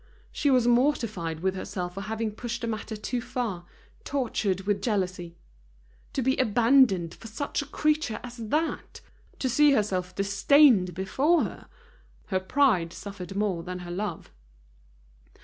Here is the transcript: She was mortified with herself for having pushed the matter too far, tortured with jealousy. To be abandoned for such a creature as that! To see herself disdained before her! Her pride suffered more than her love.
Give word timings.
She 0.31 0.49
was 0.49 0.65
mortified 0.67 1.41
with 1.41 1.53
herself 1.53 1.93
for 1.93 2.01
having 2.01 2.31
pushed 2.31 2.61
the 2.61 2.67
matter 2.67 2.97
too 2.97 3.21
far, 3.21 3.65
tortured 4.03 4.61
with 4.61 4.81
jealousy. 4.81 5.35
To 6.13 6.23
be 6.23 6.35
abandoned 6.37 7.13
for 7.13 7.27
such 7.27 7.61
a 7.61 7.67
creature 7.67 8.19
as 8.23 8.37
that! 8.37 9.01
To 9.37 9.47
see 9.47 9.73
herself 9.73 10.15
disdained 10.15 10.95
before 10.95 11.43
her! 11.43 11.67
Her 12.29 12.39
pride 12.39 12.93
suffered 12.93 13.35
more 13.35 13.61
than 13.61 13.77
her 13.85 13.91
love. 13.91 14.31